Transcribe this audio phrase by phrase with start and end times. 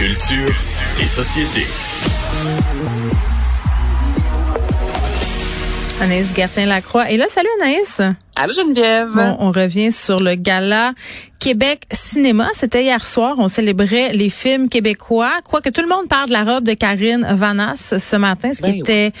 [0.00, 0.54] Culture
[0.98, 1.66] et société.
[6.00, 7.10] Anaïs Gertin-Lacroix.
[7.10, 8.00] Et là, salut Anaïs.
[8.42, 9.10] Allô Geneviève?
[9.14, 10.94] Bon, on revient sur le gala
[11.40, 12.48] Québec Cinéma.
[12.54, 13.34] C'était hier soir.
[13.36, 15.32] On célébrait les films québécois.
[15.44, 18.72] Quoique tout le monde parle de la robe de Karine Vanas ce matin, ce qui
[18.72, 19.12] Ben était,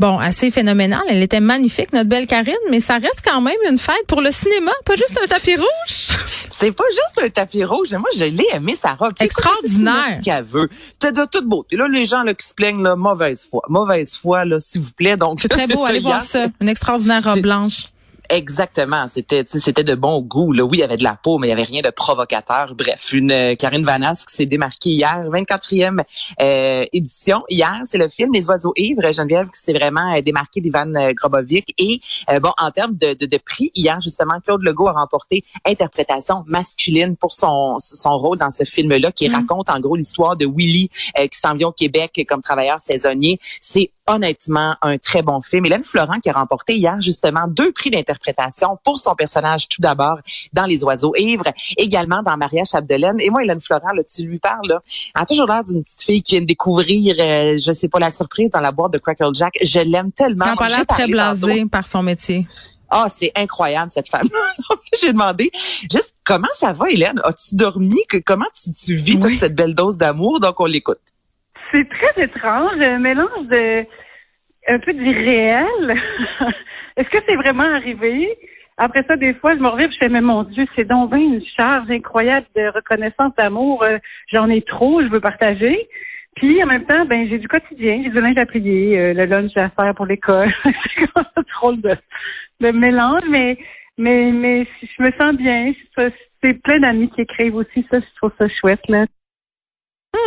[0.00, 1.02] bon, assez phénoménal.
[1.08, 4.32] Elle était magnifique, notre belle Karine, mais ça reste quand même une fête pour le
[4.32, 6.18] cinéma, pas juste un tapis rouge.
[6.50, 7.92] C'est pas juste un tapis rouge.
[7.92, 9.12] Moi, je l'ai aimé, sa robe.
[9.20, 10.20] Extraordinaire.
[10.24, 10.68] qu'elle veut.
[10.92, 11.76] C'était de toute beauté.
[11.76, 13.62] Là, les gens là, qui se plaignent, là, mauvaise foi.
[13.68, 15.16] Mauvaise foi, là, s'il vous plaît.
[15.16, 15.84] Donc, C'est très beau.
[15.84, 16.46] Allez voir ça.
[16.60, 17.84] Une extraordinaire robe blanche.
[18.30, 19.06] Exactement.
[19.08, 20.52] C'était, c'était de bon goût.
[20.52, 20.64] Là.
[20.64, 22.74] Oui, il y avait de la peau, mais il y avait rien de provocateur.
[22.74, 26.00] Bref, une euh, Karine Vanas qui s'est démarquée hier, 24e
[26.40, 27.42] euh, édition.
[27.48, 29.12] Hier, c'est le film Les Oiseaux ivres.
[29.12, 31.74] Geneviève qui s'est vraiment euh, démarquée d'Ivan euh, Grobovic.
[31.78, 32.00] Et
[32.30, 36.44] euh, bon, en termes de, de, de prix, hier justement, Claude Legault a remporté interprétation
[36.46, 40.88] masculine pour son son rôle dans ce film-là, qui raconte en gros l'histoire de Willy
[41.18, 43.38] euh, qui s'en vient au Québec comme travailleur saisonnier.
[43.60, 45.66] C'est honnêtement un très bon film.
[45.66, 50.18] Hélène Florent qui a remporté hier justement deux prix d'interprétation pour son personnage tout d'abord
[50.52, 53.16] dans Les Oiseaux ivres, également dans Maria Chapdelaine.
[53.20, 54.80] Et moi, Hélène Florent, là, tu lui parles, là,
[55.14, 57.98] elle a toujours l'air d'une petite fille qui vient de découvrir, euh, je sais pas,
[57.98, 59.58] la surprise dans la boîte de Crackle Jack.
[59.62, 60.46] Je l'aime tellement.
[60.58, 62.46] Elle a l'air très blasée par son métier.
[62.90, 64.28] Ah, c'est incroyable cette femme.
[65.00, 65.50] J'ai demandé
[65.90, 67.20] juste comment ça va, Hélène?
[67.24, 67.98] As-tu dormi?
[68.08, 69.20] Que comment tu, tu vis Oui.
[69.20, 70.38] toute cette belle dose d'amour?
[70.38, 71.00] Donc on l'écoute.
[71.74, 73.84] C'est très étrange, un mélange de
[74.68, 76.00] un peu d'irréel.
[76.96, 78.28] Est-ce que c'est vraiment arrivé?
[78.76, 81.18] Après ça, des fois, je me reviens je fais, mais mon Dieu, c'est donc bien
[81.18, 83.82] une charge incroyable de reconnaissance d'amour.
[83.82, 83.98] Euh,
[84.32, 85.88] J'en ai trop, je veux partager.
[86.36, 89.24] Puis en même temps, ben j'ai du quotidien, j'ai du linge à plier, euh, le
[89.24, 90.48] lunch à faire pour l'école.
[90.64, 91.96] c'est comme drôle de,
[92.60, 93.58] de mélange, mais
[93.98, 95.72] mais mais je me sens bien.
[96.42, 99.06] C'est plein d'amis qui écrivent aussi ça, je trouve ça chouette là.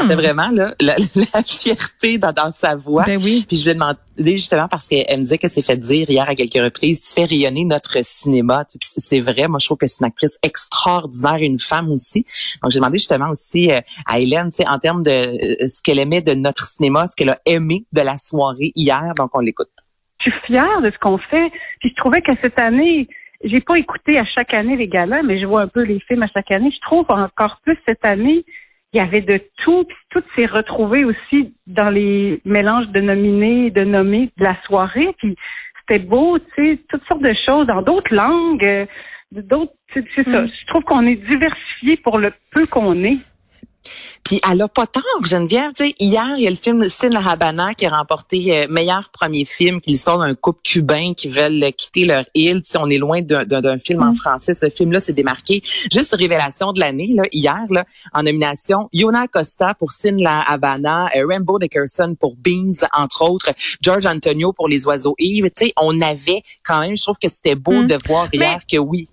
[0.07, 0.95] C'est vraiment là, la,
[1.33, 3.03] la fierté dans, dans sa voix.
[3.05, 3.45] Ben oui.
[3.47, 3.97] Puis je lui ai demandé
[4.33, 7.25] justement parce qu'elle me disait qu'elle s'est fait dire hier à quelques reprises, tu fais
[7.25, 8.65] rayonner notre cinéma.
[8.65, 11.91] Tu sais, puis c'est vrai, moi je trouve que c'est une actrice extraordinaire, une femme
[11.91, 12.25] aussi.
[12.61, 15.81] Donc j'ai demandé justement aussi euh, à Hélène, tu sais, en termes de euh, ce
[15.81, 19.13] qu'elle aimait de notre cinéma, ce qu'elle a aimé de la soirée hier.
[19.17, 19.69] Donc on l'écoute.
[20.19, 21.51] je suis fière de ce qu'on fait.
[21.79, 23.07] Puis je trouvais que cette année,
[23.43, 26.23] j'ai pas écouté à chaque année les galas, mais je vois un peu les films
[26.23, 26.71] à chaque année.
[26.73, 28.45] Je trouve encore plus cette année,
[28.93, 33.69] il y avait de tout, puis tout s'est retrouvé aussi dans les mélanges de nominés,
[33.69, 35.13] de nommés de la soirée.
[35.17, 35.35] Puis
[35.79, 38.85] c'était beau, tu sais, toutes sortes de choses dans d'autres langues, euh,
[39.31, 40.45] d'autres, c'est c'est ça.
[40.45, 43.17] Je trouve qu'on est diversifié pour le peu qu'on est.
[44.23, 45.71] Puis elle a pas tort, Geneviève.
[45.73, 48.67] Tu sais, hier, il y a le film Sin La Habana qui a remporté euh,
[48.69, 52.61] meilleur premier film, qui l'histoire d'un couple cubain qui veulent euh, quitter leur île.
[52.63, 53.45] Tu sais, on est loin d'un-
[53.79, 54.53] film en français.
[54.53, 55.61] Ce film-là s'est démarqué.
[55.93, 61.07] Juste révélation de l'année, là, hier, là, en nomination, Yona Costa pour Sin La Habana,
[61.15, 63.51] euh, Rainbow Dickerson pour Beans, entre autres,
[63.81, 65.49] George Antonio pour Les Oiseaux Yves.
[65.55, 67.87] Tu sais, on avait quand même, je trouve que c'était beau Mm.
[67.87, 69.07] de voir Mais- hier que oui.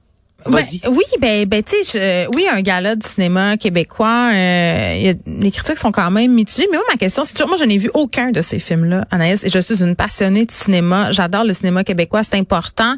[0.47, 4.31] Ben, oui, ben, ben tu sais, oui, un gala du cinéma québécois.
[4.33, 6.67] euh, y a- les critiques sont quand même mitigées.
[6.71, 9.43] Mais moi, ma question, c'est toujours, moi, je n'ai vu aucun de ces films-là, Anaïs.
[9.45, 11.11] Et je suis une passionnée de cinéma.
[11.13, 12.97] J'adore le cinéma québécois, c'est important.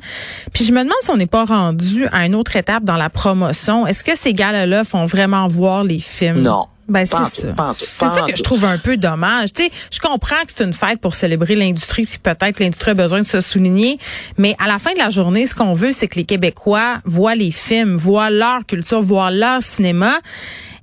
[0.53, 3.11] Puis je me demande si on n'est pas rendu à une autre étape dans la
[3.11, 3.87] promotion.
[3.87, 6.41] Est-ce que ces galas-là font vraiment voir les films?
[6.43, 6.67] Non.
[6.89, 7.75] Ben c'est ça.
[7.75, 9.53] C'est ça que je trouve un peu dommage.
[9.53, 12.95] Tu sais, je comprends que c'est une fête pour célébrer l'industrie, puis peut-être l'industrie a
[12.95, 13.99] besoin de se souligner,
[14.39, 17.35] mais à la fin de la journée, ce qu'on veut, c'est que les Québécois voient
[17.35, 20.19] les films, voient leur culture, voient leur cinéma.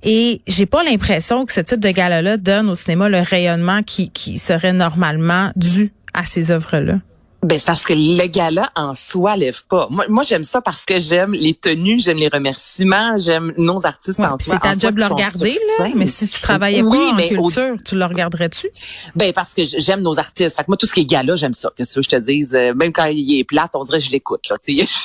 [0.02, 4.10] Et j'ai pas l'impression que ce type de gala-là donne au cinéma le rayonnement qui,
[4.10, 6.98] qui serait normalement dû à ces œuvres-là.
[7.44, 9.86] Ben, c'est parce que le gala en soi lève pas.
[9.90, 14.18] Moi, moi j'aime ça parce que j'aime les tenues, j'aime les remerciements, j'aime nos artistes
[14.18, 15.88] Ouais, en c'est ta job qui le regarder, là.
[15.94, 18.68] Mais si tu travaillais Oui, pas en mais au- culture, tu le regarderais-tu?
[19.14, 20.56] Ben parce que j'aime nos artistes.
[20.56, 21.70] Fait que moi tout ce qui est gala, j'aime ça.
[21.76, 24.10] Que ça je te dise, euh, même quand il est plate, on dirait que je
[24.10, 24.56] l'écoute là.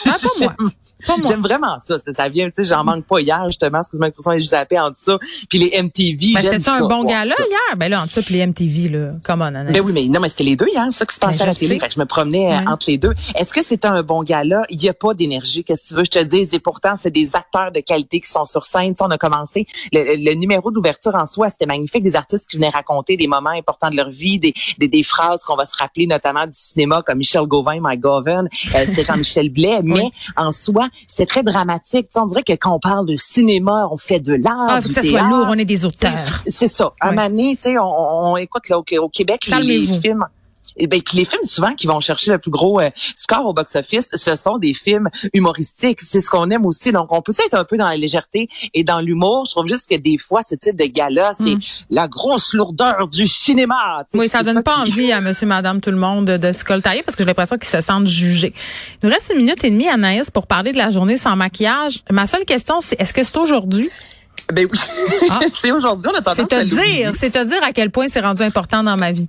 [0.06, 0.56] Ah, pas moi.
[1.28, 1.98] J'aime vraiment ça.
[2.00, 3.80] Ça, ça vient, tu sais, j'en manque pas hier justement.
[3.80, 5.18] Excuse-moi l'expression, j'ai zappé en ça.
[5.50, 6.76] Puis les MTV, Ben, j'aime c'était ça.
[6.76, 7.24] un bon ça.
[7.26, 7.36] hier?
[7.78, 9.12] Ben là, en dessous, puis les MTV, là.
[9.24, 9.52] Come on.
[9.52, 11.48] Ben oui, mais non, mais c'était les deux hier, ça qui se passait Ben, à
[11.48, 11.80] la télé.
[11.80, 12.68] Fait que je me promenais euh, Ouais.
[12.68, 13.14] entre les deux.
[13.36, 14.64] Est-ce que c'est un bon gala?
[14.70, 16.54] Il n'y a pas d'énergie, qu'est-ce que tu veux, je te dise.
[16.54, 18.90] Et pourtant, c'est des acteurs de qualité qui sont sur scène.
[18.94, 22.04] Tu sais, on a commencé, le, le numéro d'ouverture en soi, c'était magnifique.
[22.04, 25.44] Des artistes qui venaient raconter des moments importants de leur vie, des, des, des phrases
[25.44, 28.48] qu'on va se rappeler, notamment du cinéma, comme Michel Gauvin, Mike Govan.
[28.76, 29.80] Euh, c'était Jean-Michel Blais.
[29.84, 32.08] Mais en soi, c'est très dramatique.
[32.08, 34.68] Tu sais, on dirait que quand on parle de cinéma, on fait de l'art.
[34.70, 36.44] Ah, faut que ça soit lourd, on est des auteurs.
[36.48, 36.94] C'est ça.
[37.00, 37.16] À un Ouais.
[37.16, 40.26] moment donné, tu sais, on, on écoute là, au, au Québec les, films.
[40.88, 44.36] Ben, les films souvent qui vont chercher le plus gros euh, score au box-office, ce
[44.36, 46.00] sont des films humoristiques.
[46.02, 46.92] C'est ce qu'on aime aussi.
[46.92, 49.46] Donc, on peut être un peu dans la légèreté et dans l'humour?
[49.46, 51.62] Je trouve juste que des fois, ce type de gala, c'est mm.
[51.90, 54.06] la grosse lourdeur du cinéma.
[54.14, 57.16] Oui, ça donne pas envie à monsieur, madame, tout le monde de, se coltailler parce
[57.16, 58.54] que j'ai l'impression qu'ils se sentent jugés.
[59.02, 62.04] Il nous reste une minute et demie, Anaïs, pour parler de la journée sans maquillage.
[62.10, 63.90] Ma seule question, c'est est-ce que c'est aujourd'hui?
[64.52, 64.80] Ben oui,
[65.30, 65.42] ah.
[65.54, 68.20] c'est aujourd'hui, on a tendance C'est te dire, c'est te dire à quel point c'est
[68.20, 69.28] rendu important dans ma vie.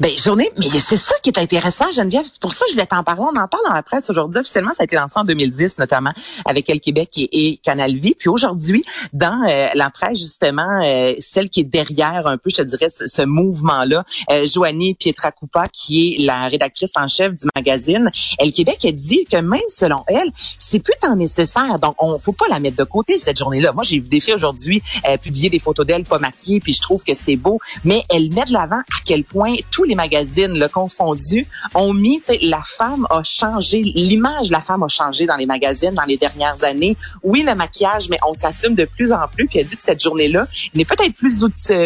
[0.00, 2.24] Ben journée, mais c'est ça qui est intéressant, Geneviève.
[2.24, 3.22] C'est pour ça que je vais t'en parler.
[3.22, 4.40] On en parle dans la presse aujourd'hui.
[4.40, 6.12] Officiellement, ça a été lancé en 2010, notamment
[6.46, 8.16] avec El Québec et, Canal Vie.
[8.18, 12.56] Puis aujourd'hui, dans euh, la presse justement, euh, celle qui est derrière un peu, je
[12.56, 18.10] te dirais, ce, mouvement-là, euh, Joanie Pietracupa, qui est la rédactrice en chef du magazine
[18.38, 21.78] El Québec, a dit que même selon elle, c'est plus tant nécessaire.
[21.78, 23.72] Donc, on faut pas la mettre de côté cette journée-là.
[23.72, 27.02] Moi, j'ai vu des filles euh, publier des photos d'elle pas maquillée, puis je trouve
[27.02, 27.58] que c'est beau.
[27.84, 32.22] Mais elle met de l'avant à quel point tous les magazines, le confondu, ont mis,
[32.42, 36.16] la femme a changé, l'image de la femme a changé dans les magazines dans les
[36.16, 36.96] dernières années.
[37.22, 39.46] Oui, le maquillage, mais on s'assume de plus en plus.
[39.46, 41.44] Puis elle dit que cette journée-là n'est peut-être plus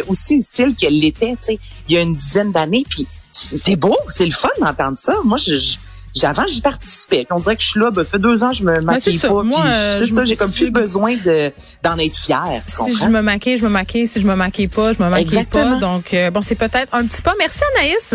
[0.08, 1.36] aussi utile qu'elle l'était,
[1.88, 2.84] il y a une dizaine d'années.
[2.88, 5.14] Puis c'est beau, c'est le fun d'entendre ça.
[5.24, 5.76] Moi, je
[6.22, 7.26] avant, j'y participais.
[7.30, 9.42] On dirait que je suis là, ben, fait deux ans, je me maquille pas.
[9.42, 11.50] Moi, euh, c'est ça, j'ai comme plus besoin de
[11.82, 12.62] d'en être fière.
[12.66, 14.06] Si je me maquille, je me maquille.
[14.06, 15.76] Si je me maquille pas, je me maquille pas.
[15.76, 17.34] Donc, euh, bon, c'est peut-être un petit pas.
[17.38, 18.14] Merci Anaïs.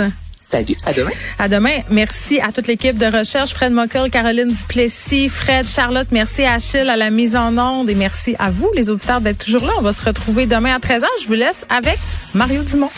[0.49, 1.11] Salut, à demain.
[1.37, 1.77] À demain.
[1.91, 6.89] Merci à toute l'équipe de recherche, Fred Mockel, Caroline Duplessis, Fred, Charlotte, merci à Achille
[6.89, 9.73] à la mise en onde et merci à vous, les auditeurs, d'être toujours là.
[9.77, 11.05] On va se retrouver demain à 13h.
[11.21, 11.99] Je vous laisse avec
[12.33, 12.89] Mario Dumont.